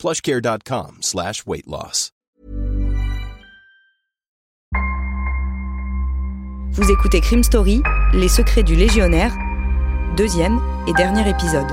[0.00, 2.12] plushcare.com slash weight loss.
[6.72, 7.82] Vous écoutez Crime Story,
[8.14, 9.36] Les secrets du légionnaire,
[10.16, 10.58] deuxième
[10.88, 11.66] et dernier épisode.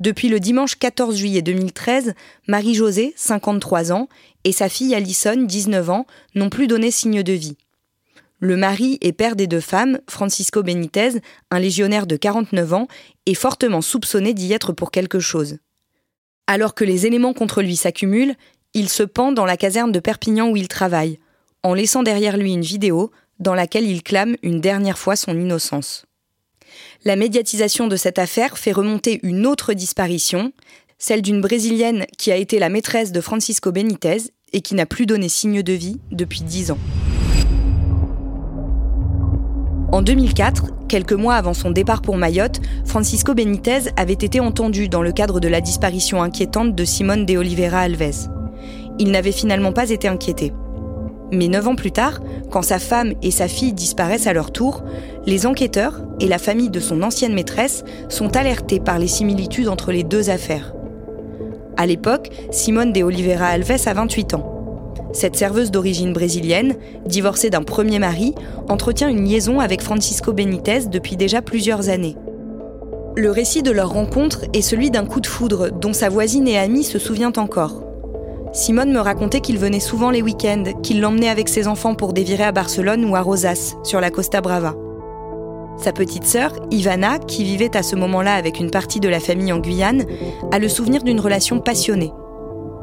[0.00, 2.14] Depuis le dimanche 14 juillet 2013,
[2.48, 4.08] Marie-Josée, 53 ans,
[4.42, 7.56] et sa fille Alison, 19 ans, n'ont plus donné signe de vie.
[8.46, 12.86] Le mari et père des deux femmes, Francisco Benitez, un légionnaire de 49 ans,
[13.26, 15.58] est fortement soupçonné d'y être pour quelque chose.
[16.46, 18.36] Alors que les éléments contre lui s'accumulent,
[18.72, 21.18] il se pend dans la caserne de Perpignan où il travaille,
[21.64, 26.06] en laissant derrière lui une vidéo dans laquelle il clame une dernière fois son innocence.
[27.04, 30.52] La médiatisation de cette affaire fait remonter une autre disparition,
[30.98, 35.06] celle d'une Brésilienne qui a été la maîtresse de Francisco Benitez et qui n'a plus
[35.06, 36.78] donné signe de vie depuis dix ans.
[39.92, 45.02] En 2004, quelques mois avant son départ pour Mayotte, Francisco Benitez avait été entendu dans
[45.02, 48.28] le cadre de la disparition inquiétante de Simone de Oliveira Alves.
[48.98, 50.52] Il n'avait finalement pas été inquiété.
[51.32, 52.20] Mais neuf ans plus tard,
[52.50, 54.82] quand sa femme et sa fille disparaissent à leur tour,
[55.24, 59.92] les enquêteurs et la famille de son ancienne maîtresse sont alertés par les similitudes entre
[59.92, 60.72] les deux affaires.
[61.76, 64.55] À l'époque, Simone de Oliveira Alves a 28 ans.
[65.12, 66.74] Cette serveuse d'origine brésilienne,
[67.06, 68.34] divorcée d'un premier mari,
[68.68, 72.16] entretient une liaison avec Francisco Benitez depuis déjà plusieurs années.
[73.16, 76.58] Le récit de leur rencontre est celui d'un coup de foudre dont sa voisine et
[76.58, 77.82] amie se souvient encore.
[78.52, 82.44] Simone me racontait qu'il venait souvent les week-ends, qu'il l'emmenait avec ses enfants pour dévirer
[82.44, 84.74] à Barcelone ou à Rosas, sur la Costa Brava.
[85.78, 89.52] Sa petite sœur, Ivana, qui vivait à ce moment-là avec une partie de la famille
[89.52, 90.04] en Guyane,
[90.52, 92.12] a le souvenir d'une relation passionnée.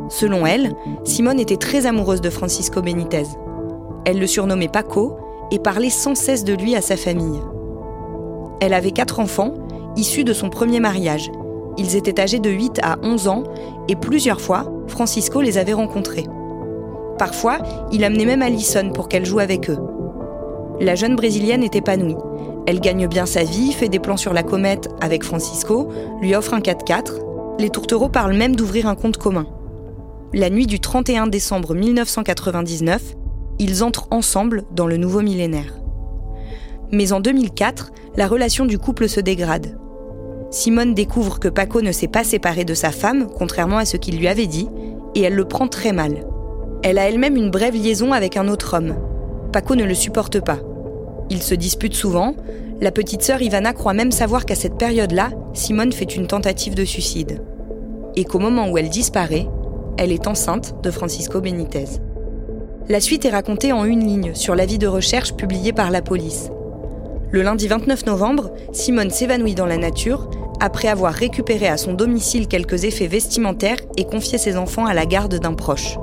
[0.09, 3.23] Selon elle, Simone était très amoureuse de Francisco Benitez.
[4.05, 5.17] Elle le surnommait Paco
[5.51, 7.39] et parlait sans cesse de lui à sa famille.
[8.59, 9.53] Elle avait quatre enfants,
[9.95, 11.31] issus de son premier mariage.
[11.77, 13.43] Ils étaient âgés de 8 à 11 ans
[13.87, 16.25] et plusieurs fois, Francisco les avait rencontrés.
[17.17, 17.59] Parfois,
[17.91, 19.79] il amenait même Alison pour qu'elle joue avec eux.
[20.79, 22.17] La jeune brésilienne est épanouie.
[22.65, 25.89] Elle gagne bien sa vie, fait des plans sur la comète avec Francisco,
[26.21, 27.59] lui offre un 4x4.
[27.59, 29.45] Les tourtereaux parlent même d'ouvrir un compte commun
[30.33, 33.15] la nuit du 31 décembre 1999,
[33.59, 35.75] ils entrent ensemble dans le nouveau millénaire.
[36.91, 39.77] Mais en 2004, la relation du couple se dégrade.
[40.49, 44.17] Simone découvre que Paco ne s'est pas séparé de sa femme, contrairement à ce qu'il
[44.17, 44.67] lui avait dit,
[45.13, 46.25] et elle le prend très mal.
[46.81, 48.95] Elle a elle-même une brève liaison avec un autre homme.
[49.51, 50.59] Paco ne le supporte pas.
[51.29, 52.35] Ils se disputent souvent.
[52.81, 56.85] La petite sœur Ivana croit même savoir qu'à cette période-là, Simone fait une tentative de
[56.85, 57.43] suicide.
[58.15, 59.47] Et qu'au moment où elle disparaît,
[59.97, 61.85] elle est enceinte de Francisco Benitez.
[62.89, 66.49] La suite est racontée en une ligne sur l'avis de recherche publié par la police.
[67.31, 72.47] Le lundi 29 novembre, Simone s'évanouit dans la nature après avoir récupéré à son domicile
[72.47, 75.97] quelques effets vestimentaires et confié ses enfants à la garde d'un proche.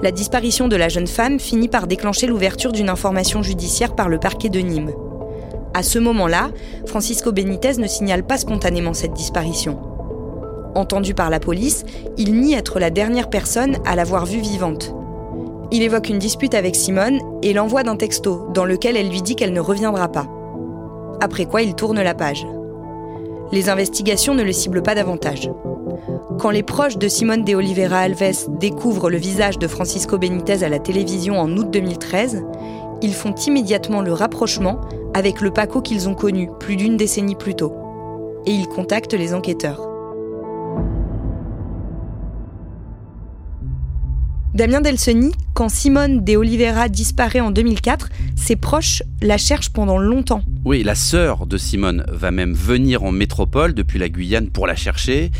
[0.00, 4.18] La disparition de la jeune femme finit par déclencher l'ouverture d'une information judiciaire par le
[4.18, 4.92] parquet de Nîmes.
[5.74, 6.50] À ce moment-là,
[6.86, 9.87] Francisco Benitez ne signale pas spontanément cette disparition.
[10.74, 11.84] Entendu par la police,
[12.16, 14.94] il nie être la dernière personne à l'avoir vue vivante.
[15.70, 19.36] Il évoque une dispute avec Simone et l'envoie d'un texto dans lequel elle lui dit
[19.36, 20.26] qu'elle ne reviendra pas.
[21.20, 22.46] Après quoi il tourne la page.
[23.52, 25.50] Les investigations ne le ciblent pas davantage.
[26.38, 30.68] Quand les proches de Simone de Oliveira Alves découvrent le visage de Francisco Benitez à
[30.68, 32.44] la télévision en août 2013,
[33.02, 34.80] ils font immédiatement le rapprochement
[35.14, 37.72] avec le Paco qu'ils ont connu plus d'une décennie plus tôt.
[38.46, 39.87] Et ils contactent les enquêteurs.
[44.54, 50.42] Damien Delseny, quand Simone de Oliveira disparaît en 2004, ses proches la cherchent pendant longtemps.
[50.64, 54.74] Oui, la sœur de Simone va même venir en métropole depuis la Guyane pour la
[54.74, 55.30] chercher.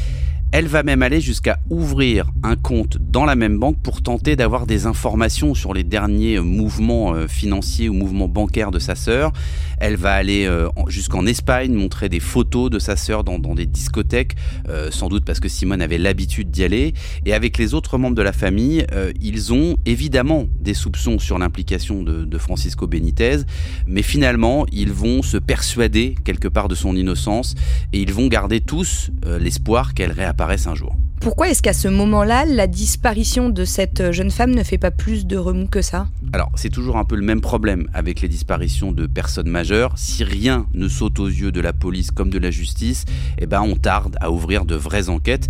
[0.50, 4.66] Elle va même aller jusqu'à ouvrir un compte dans la même banque pour tenter d'avoir
[4.66, 9.30] des informations sur les derniers mouvements euh, financiers ou mouvements bancaires de sa sœur.
[9.78, 14.36] Elle va aller euh, jusqu'en Espagne montrer des photos de sa sœur dans, des discothèques,
[14.70, 16.94] euh, sans doute parce que Simone avait l'habitude d'y aller.
[17.26, 18.86] Et avec les autres membres de la famille,
[19.20, 23.38] ils ont évidemment des soupçons sur l'implication de, de Francisco Benitez,
[23.86, 27.54] mais finalement, ils vont se persuader quelque part de son innocence
[27.92, 30.94] et ils vont garder tous l'espoir qu'elle réapparaisse un jour.
[31.20, 35.26] Pourquoi est-ce qu'à ce moment-là, la disparition de cette jeune femme ne fait pas plus
[35.26, 36.06] de remous que ça?
[36.32, 39.92] Alors, c'est toujours un peu le même problème avec les disparitions de personnes majeures.
[39.96, 43.04] Si rien ne saute aux yeux de la police comme de la justice,
[43.38, 45.48] eh ben on tarde à ouvrir de vraies enquêtes.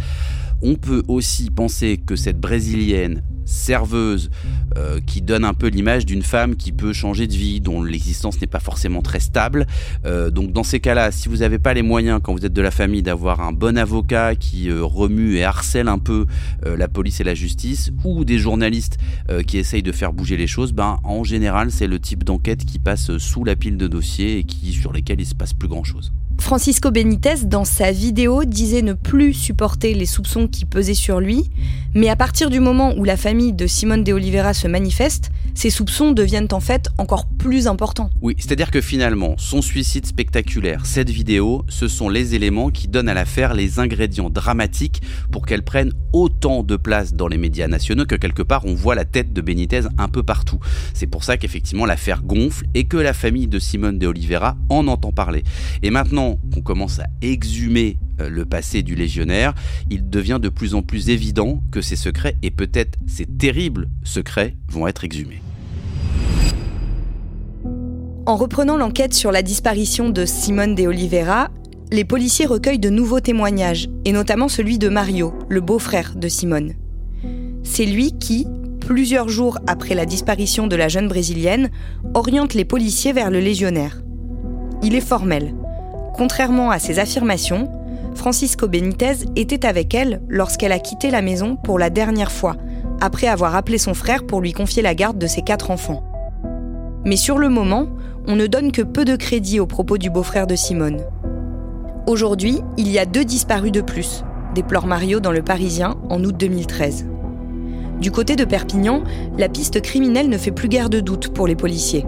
[0.62, 4.30] On peut aussi penser que cette brésilienne serveuse
[4.76, 8.40] euh, qui donne un peu l'image d'une femme qui peut changer de vie, dont l'existence
[8.40, 9.66] n'est pas forcément très stable.
[10.04, 12.62] Euh, donc dans ces cas-là, si vous n'avez pas les moyens, quand vous êtes de
[12.62, 16.26] la famille, d'avoir un bon avocat qui euh, remue et harcèle un peu
[16.64, 18.98] la police et la justice, ou des journalistes
[19.46, 22.78] qui essayent de faire bouger les choses, ben en général c'est le type d'enquête qui
[22.78, 26.12] passe sous la pile de dossiers et sur lesquels il se passe plus grand-chose.
[26.40, 31.50] Francisco Benitez, dans sa vidéo, disait ne plus supporter les soupçons qui pesaient sur lui,
[31.94, 35.70] mais à partir du moment où la famille de Simone de Oliveira se manifeste, ces
[35.70, 38.10] soupçons deviennent en fait encore plus importants.
[38.22, 43.08] Oui, c'est-à-dire que finalement, son suicide spectaculaire, cette vidéo, ce sont les éléments qui donnent
[43.08, 45.02] à l'affaire les ingrédients dramatiques
[45.32, 48.94] pour qu'elle prenne autant de place dans les médias nationaux que quelque part on voit
[48.94, 50.58] la tête de Benitez un peu partout.
[50.94, 54.86] C'est pour ça qu'effectivement l'affaire gonfle et que la famille de Simone de Oliveira en
[54.86, 55.42] entend parler.
[55.82, 59.54] Et maintenant qu'on commence à exhumer euh, le passé du légionnaire,
[59.90, 64.56] il devient de plus en plus évident que ces secrets et peut-être ces terribles secrets
[64.68, 65.42] vont être exhumés.
[68.26, 71.48] En reprenant l'enquête sur la disparition de Simone de Oliveira,
[71.90, 76.74] les policiers recueillent de nouveaux témoignages, et notamment celui de Mario, le beau-frère de Simone.
[77.62, 78.46] C'est lui qui,
[78.80, 81.70] plusieurs jours après la disparition de la jeune brésilienne,
[82.14, 84.02] oriente les policiers vers le légionnaire.
[84.82, 85.54] Il est formel.
[86.18, 87.70] Contrairement à ses affirmations,
[88.16, 92.56] Francisco Benitez était avec elle lorsqu'elle a quitté la maison pour la dernière fois,
[93.00, 96.02] après avoir appelé son frère pour lui confier la garde de ses quatre enfants.
[97.04, 97.86] Mais sur le moment,
[98.26, 101.04] on ne donne que peu de crédit aux propos du beau-frère de Simone.
[102.08, 104.24] Aujourd'hui, il y a deux disparus de plus,
[104.56, 107.06] déplore Mario dans Le Parisien en août 2013.
[108.00, 109.04] Du côté de Perpignan,
[109.38, 112.04] la piste criminelle ne fait plus guère de doute pour les policiers.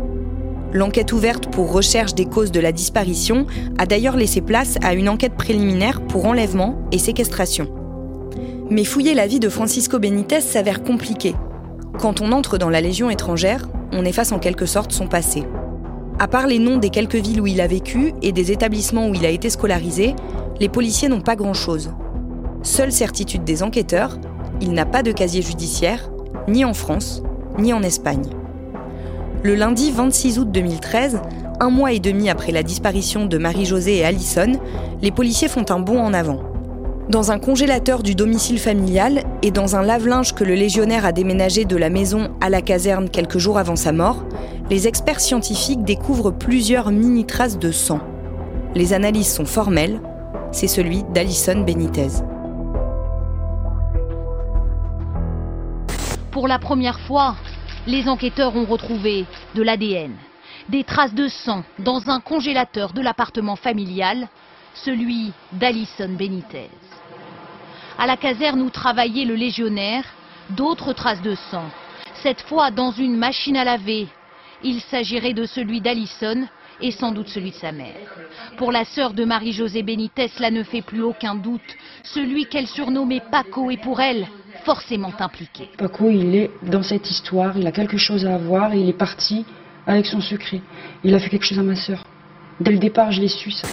[0.72, 3.46] L'enquête ouverte pour recherche des causes de la disparition
[3.78, 7.68] a d'ailleurs laissé place à une enquête préliminaire pour enlèvement et séquestration.
[8.70, 11.34] Mais fouiller la vie de Francisco Benitez s'avère compliqué.
[11.98, 15.42] Quand on entre dans la Légion étrangère, on efface en quelque sorte son passé.
[16.20, 19.14] À part les noms des quelques villes où il a vécu et des établissements où
[19.14, 20.14] il a été scolarisé,
[20.60, 21.90] les policiers n'ont pas grand-chose.
[22.62, 24.18] Seule certitude des enquêteurs,
[24.60, 26.10] il n'a pas de casier judiciaire,
[26.46, 27.22] ni en France,
[27.58, 28.39] ni en Espagne.
[29.42, 31.18] Le lundi 26 août 2013,
[31.60, 34.52] un mois et demi après la disparition de Marie-Josée et Allison,
[35.00, 36.42] les policiers font un bond en avant.
[37.08, 41.64] Dans un congélateur du domicile familial et dans un lave-linge que le légionnaire a déménagé
[41.64, 44.24] de la maison à la caserne quelques jours avant sa mort,
[44.68, 48.00] les experts scientifiques découvrent plusieurs mini-traces de sang.
[48.74, 50.02] Les analyses sont formelles,
[50.52, 52.08] c'est celui d'Alison Benitez.
[56.30, 57.36] Pour la première fois,
[57.86, 59.24] les enquêteurs ont retrouvé
[59.54, 60.14] de l'ADN,
[60.68, 64.28] des traces de sang dans un congélateur de l'appartement familial,
[64.74, 66.70] celui d'Alison Benitez.
[67.98, 70.04] À la caserne où travaillait le légionnaire,
[70.50, 71.64] d'autres traces de sang.
[72.22, 74.08] Cette fois dans une machine à laver.
[74.62, 76.46] Il s'agirait de celui d'Alison
[76.82, 77.96] et sans doute celui de sa mère.
[78.58, 81.76] Pour la sœur de Marie-Josée Benitez, cela ne fait plus aucun doute.
[82.02, 84.26] Celui qu'elle surnommait Paco est pour elle
[84.64, 85.68] forcément impliqué.
[85.78, 88.98] Paco, il est dans cette histoire, il a quelque chose à avoir et il est
[88.98, 89.44] parti
[89.86, 90.60] avec son secret.
[91.04, 92.04] Il a fait quelque chose à ma sœur.
[92.60, 93.50] Dès le départ, je l'ai su.
[93.50, 93.68] Ça.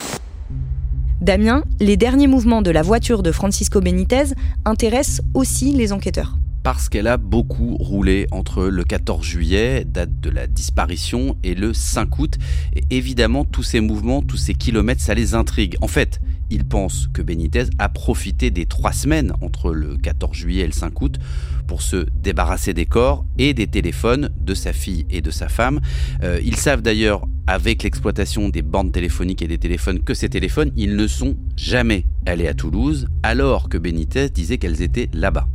[1.22, 4.34] Damien, les derniers mouvements de la voiture de Francisco Benitez
[4.66, 6.36] intéressent aussi les enquêteurs.
[6.68, 11.74] Parce qu'elle a beaucoup roulé entre le 14 juillet, date de la disparition, et le
[11.74, 12.38] 5 août.
[12.76, 15.78] Et évidemment, tous ces mouvements, tous ces kilomètres, ça les intrigue.
[15.80, 16.20] En fait,
[16.50, 20.74] ils pensent que Benitez a profité des trois semaines entre le 14 juillet et le
[20.74, 21.20] 5 août
[21.68, 25.80] pour se débarrasser des corps et des téléphones de sa fille et de sa femme.
[26.22, 30.74] Euh, ils savent d'ailleurs, avec l'exploitation des bandes téléphoniques et des téléphones, que ces téléphones,
[30.76, 35.48] ils ne sont jamais allés à Toulouse, alors que Benitez disait qu'elles étaient là-bas.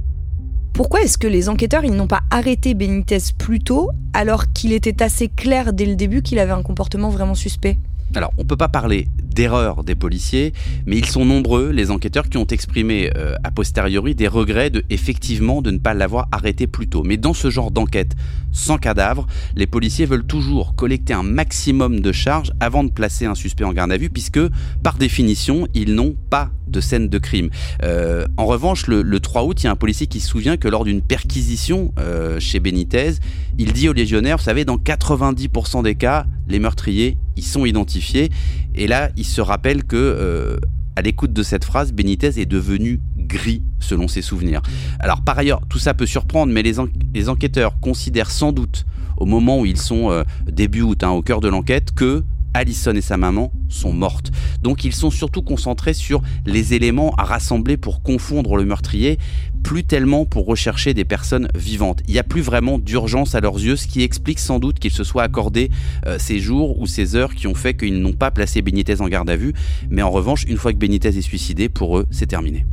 [0.72, 5.02] Pourquoi est-ce que les enquêteurs ils n'ont pas arrêté Benitez plus tôt alors qu'il était
[5.02, 7.76] assez clair dès le début qu'il avait un comportement vraiment suspect?
[8.14, 10.52] Alors, on ne peut pas parler d'erreur des policiers,
[10.86, 14.84] mais ils sont nombreux, les enquêteurs, qui ont exprimé euh, a posteriori des regrets de
[14.90, 17.02] effectivement de ne pas l'avoir arrêté plus tôt.
[17.04, 18.14] Mais dans ce genre d'enquête
[18.52, 23.34] sans cadavre, les policiers veulent toujours collecter un maximum de charges avant de placer un
[23.34, 24.40] suspect en garde à vue, puisque
[24.82, 27.50] par définition, ils n'ont pas de scène de crime.
[27.82, 30.68] Euh, en revanche, le, 3 août, il y a un policier qui se souvient que
[30.68, 33.12] lors d'une perquisition euh, chez Benitez,
[33.58, 38.30] il dit aux légionnaires, vous savez, dans 90% des cas, les meurtriers, ils sont identifiés.
[38.74, 40.56] Et là, il se rappelle que, euh,
[40.96, 44.62] à l'écoute de cette phrase, Benitez est devenu gris selon ses souvenirs.
[45.00, 48.84] Alors par ailleurs, tout ça peut surprendre, mais les, enquêteurs considèrent sans doute
[49.16, 52.24] au moment où ils sont euh, début août, hein, au cœur de l'enquête, que
[52.54, 54.30] Allison et sa maman sont mortes.
[54.62, 59.18] Donc ils sont surtout concentrés sur les éléments à rassembler pour confondre le meurtrier,
[59.62, 62.00] plus tellement pour rechercher des personnes vivantes.
[62.08, 64.92] Il n'y a plus vraiment d'urgence à leurs yeux, ce qui explique sans doute qu'ils
[64.92, 65.70] se soient accordés
[66.06, 69.08] euh, ces jours ou ces heures qui ont fait qu'ils n'ont pas placé Benitez en
[69.08, 69.52] garde à vue.
[69.90, 72.64] Mais en revanche, une fois que Benitez est suicidé, pour eux, c'est terminé.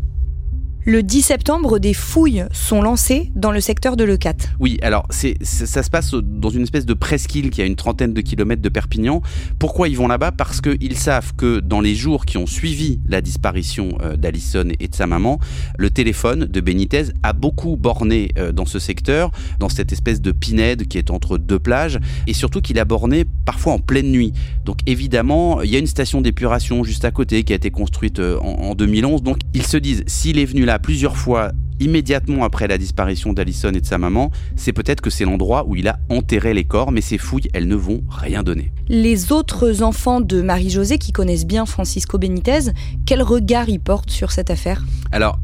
[0.86, 4.36] Le 10 septembre, des fouilles sont lancées dans le secteur de Leucat.
[4.62, 8.22] Oui, alors ça se passe dans une espèce de presqu'île qui a une trentaine de
[8.22, 9.22] kilomètres de Perpignan.
[9.60, 10.32] Pourquoi ils vont là-bas?
[10.32, 14.88] Parce qu'ils savent que dans les jours qui ont suivi la disparition euh, d'Alison et
[14.88, 15.42] de sa maman,
[15.78, 20.32] le téléphone de Benitez a beaucoup borné euh, dans ce secteur, dans cette espèce de
[20.32, 24.32] pinède qui est entre deux plages, et surtout qu'il a borné parfois en pleine nuit.
[24.64, 28.20] Donc évidemment, il y a une station d'épuration juste à côté qui a été construite
[28.20, 29.24] euh, en, en 2011.
[29.24, 33.72] Donc ils se disent, s'il est venu là plusieurs fois immédiatement après la disparition d'Alison
[33.72, 36.92] et de sa maman, c'est peut-être que c'est l'endroit où il a enterré les corps,
[36.92, 38.72] mais ces fouilles, elles ne vont rien donner.
[38.88, 42.72] Les autres enfants de Marie-Josée qui connaissent bien Francisco Benitez,
[43.08, 44.84] quel regard ils portent sur cette affaire?
[45.12, 45.40] Alors,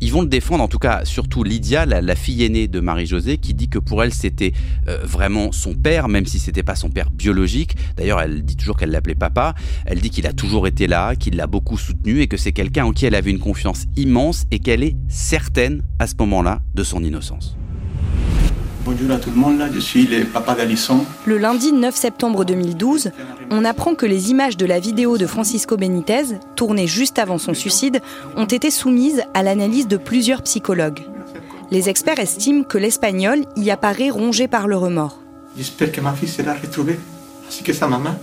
[0.00, 3.54] ils vont le défendre, en tout cas, surtout Lydia, la, fille aînée de Marie-Josée, qui
[3.54, 4.52] dit que pour elle, c'était
[4.88, 7.76] euh, vraiment son père, même si c'était pas son père biologique.
[7.96, 9.54] D'ailleurs, elle dit toujours qu'elle l'appelait papa.
[9.84, 12.84] Elle dit qu'il a toujours été là, qu'il l'a beaucoup soutenu et que c'est quelqu'un
[12.84, 16.82] en qui elle avait une confiance immense et qu'elle est certaine, à ce moment-là, de
[16.82, 17.56] son innocence.
[18.82, 21.04] Bonjour à tout le monde, là, je suis le papa d'Alisson.
[21.26, 23.10] Le lundi 9 septembre 2012,
[23.50, 27.52] on apprend que les images de la vidéo de Francisco Benitez, tournée juste avant son
[27.52, 28.00] suicide,
[28.36, 31.00] ont été soumises à l'analyse de plusieurs psychologues.
[31.70, 35.20] Les experts estiment que l'Espagnol y apparaît rongé par le remords.
[35.58, 36.98] J'espère que ma fille sera retrouvée,
[37.46, 38.14] ainsi que sa maman.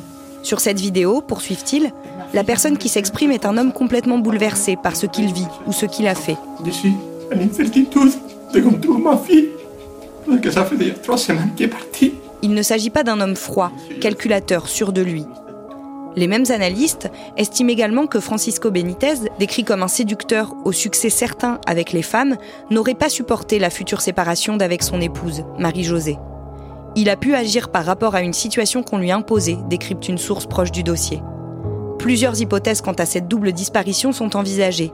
[0.42, 1.92] Sur cette vidéo, poursuivent-ils,
[2.34, 5.86] la personne qui s'exprime est un homme complètement bouleversé par ce qu'il vit ou ce
[5.86, 6.38] qu'il a fait.
[6.66, 6.94] Je suis
[7.32, 8.12] en incertitude
[8.54, 9.50] de ma fille
[12.44, 15.26] Il ne s'agit pas d'un homme froid, calculateur, sûr de lui.
[16.16, 21.60] Les mêmes analystes estiment également que Francisco Benitez, décrit comme un séducteur au succès certain
[21.68, 22.38] avec les femmes,
[22.72, 26.18] n'aurait pas supporté la future séparation d'avec son épouse, Marie-Josée.
[26.96, 30.48] Il a pu agir par rapport à une situation qu'on lui imposait, décrypte une source
[30.48, 31.22] proche du dossier.
[32.00, 34.92] Plusieurs hypothèses quant à cette double disparition sont envisagées,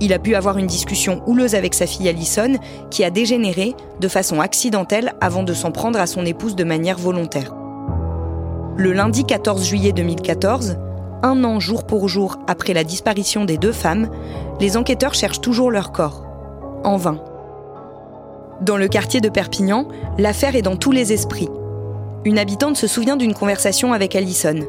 [0.00, 2.54] il a pu avoir une discussion houleuse avec sa fille Allison,
[2.90, 6.98] qui a dégénéré de façon accidentelle avant de s'en prendre à son épouse de manière
[6.98, 7.54] volontaire.
[8.76, 10.76] Le lundi 14 juillet 2014,
[11.22, 14.10] un an jour pour jour après la disparition des deux femmes,
[14.60, 16.24] les enquêteurs cherchent toujours leur corps.
[16.82, 17.18] En vain.
[18.60, 19.86] Dans le quartier de Perpignan,
[20.18, 21.48] l'affaire est dans tous les esprits.
[22.24, 24.60] Une habitante se souvient d'une conversation avec Allison.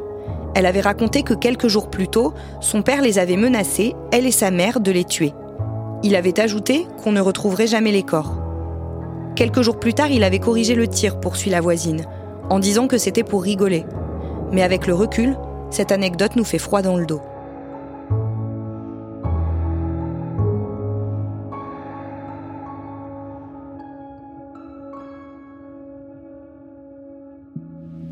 [0.55, 4.31] Elle avait raconté que quelques jours plus tôt, son père les avait menacés, elle et
[4.31, 5.33] sa mère, de les tuer.
[6.01, 8.37] Il avait ajouté qu'on ne retrouverait jamais les corps.
[9.35, 12.05] Quelques jours plus tard, il avait corrigé le tir, poursuit la voisine,
[12.49, 13.85] en disant que c'était pour rigoler.
[14.53, 15.35] Mais avec le recul,
[15.71, 17.21] cette anecdote nous fait froid dans le dos.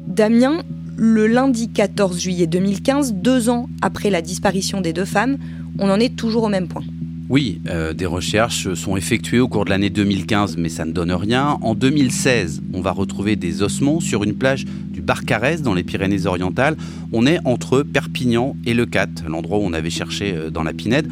[0.07, 0.59] Damien
[0.95, 5.37] le lundi 14 juillet 2015, deux ans après la disparition des deux femmes,
[5.79, 6.83] on en est toujours au même point.
[7.29, 11.11] Oui, euh, des recherches sont effectuées au cours de l'année 2015, mais ça ne donne
[11.11, 11.57] rien.
[11.61, 16.75] En 2016, on va retrouver des ossements sur une plage du Barcarès, dans les Pyrénées-Orientales.
[17.11, 20.73] On est entre Perpignan et Le Cat, l'endroit où on avait cherché euh, dans la
[20.73, 21.07] Pinède.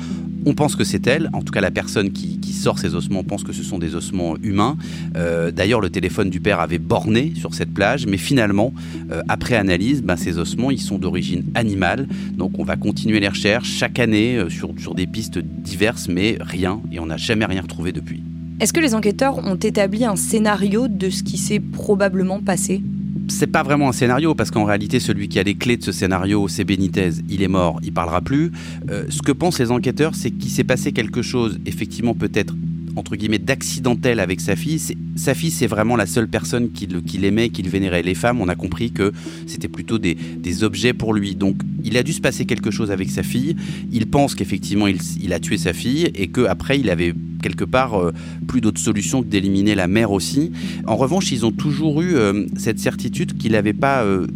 [0.45, 3.43] On pense que c'est elle, en tout cas la personne qui, sort ces ossements pense
[3.43, 4.77] que ce sont des ossements humains.
[5.15, 8.71] Euh, d'ailleurs, le téléphone du père avait borné sur cette plage, mais finalement,
[9.11, 12.07] euh, après analyse, ben, ces ossements, ils sont d'origine animale.
[12.37, 16.37] Donc on va continuer les recherches chaque année euh, sur, sur des pistes diverses, mais
[16.39, 18.21] rien, et on n'a jamais rien retrouvé depuis.
[18.59, 22.83] Est-ce que les enquêteurs ont établi un scénario de ce qui s'est probablement passé?
[23.31, 25.91] C'est pas vraiment un scénario parce qu'en réalité celui qui a les clés de ce
[25.91, 28.51] scénario c'est Benitez, il est mort, il parlera plus.
[28.89, 32.53] Euh, ce que pensent les enquêteurs c'est qu'il s'est passé quelque chose effectivement peut-être
[32.95, 34.79] entre guillemets d'accidentel avec sa fille.
[35.15, 38.03] Sa fille, c'est vraiment la seule personne qui l'aimait, qui le vénérait.
[38.03, 39.11] Les femmes, on a compris que
[39.47, 40.17] c'était plutôt des,
[40.63, 41.35] objets pour lui.
[41.35, 43.55] Donc, il a dû se passer quelque chose avec sa fille.
[43.91, 48.13] Il pense qu'effectivement, il, a tué sa fille et qu'après, il avait quelque part euh,
[48.47, 50.51] plus d'autres solutions que d'éliminer la mère aussi.
[50.87, 54.27] En revanche, ils ont toujours eu euh, cette certitude qu'il n'avait pas euh,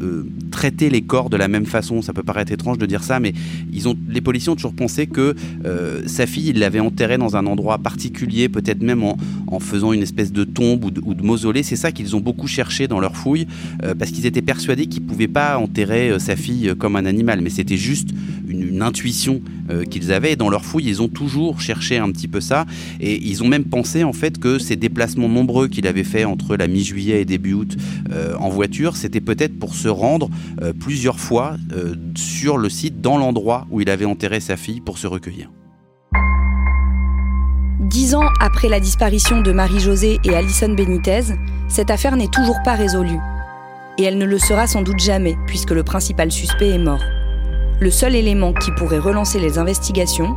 [0.52, 2.02] traité les corps de la même façon.
[2.02, 3.34] Ça peut paraître étrange de dire ça, mais
[3.72, 5.36] ils ont, les policiers ont toujours pensé que
[6.06, 10.32] sa fille, il l'avait enterrée dans un endroit particulier, peut-être même en, faisant une espèce
[10.32, 11.64] de tombe ou de, mausolée.
[11.64, 13.48] C'est ça qu'ils ont beaucoup cherché dans leur fouille,
[13.98, 17.50] parce qu'ils étaient persuadés qu'ils ne pouvaient pas enterrer sa fille comme un animal, mais
[17.50, 18.10] c'était juste
[18.62, 19.42] une intuition
[19.90, 20.34] qu'ils avaient.
[20.34, 22.66] Et dans leur fouille, ils ont toujours cherché un petit peu ça.
[23.00, 26.56] Et ils ont même pensé en fait que ces déplacements nombreux qu'il avait fait entre
[26.56, 27.78] la mi-juillet et début août
[28.40, 30.30] en voiture, c'était peut-être pour se rendre
[30.80, 31.58] plusieurs fois
[32.16, 35.50] sur le site, dans l'endroit où il avait enterré sa fille pour se recueillir.
[37.82, 41.36] Dix ans après la disparition de Marie-Josée et Alison Benitez,
[41.68, 43.20] cette affaire n'est toujours pas résolue.
[43.98, 47.04] Et elle ne le sera sans doute jamais, puisque le principal suspect est mort.
[47.80, 50.36] Le seul élément qui pourrait relancer les investigations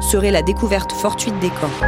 [0.00, 1.84] serait la découverte fortuite des corps.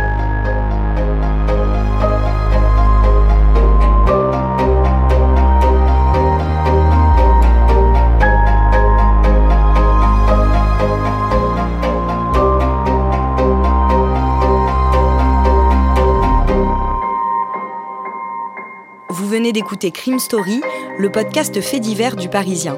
[19.30, 20.60] venez d'écouter Crime Story,
[20.98, 22.76] le podcast fait divers du Parisien.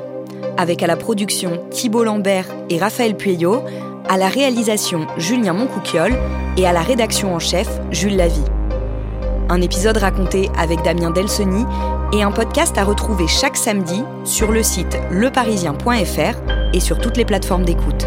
[0.56, 3.62] Avec à la production Thibault Lambert et Raphaël Pueyo,
[4.08, 6.14] à la réalisation Julien Moncouquiole
[6.56, 8.44] et à la rédaction en chef Jules Lavie.
[9.48, 11.64] Un épisode raconté avec Damien Delseny
[12.12, 17.24] et un podcast à retrouver chaque samedi sur le site leparisien.fr et sur toutes les
[17.24, 18.06] plateformes d'écoute.